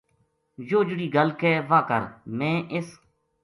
یوہ 0.69 0.83
جہڑی 0.87 1.07
گل 1.15 1.29
کہہ 1.39 1.65
واہ 1.69 1.83
کر 1.89 2.01
میں 2.37 2.57
اس 2.75 2.87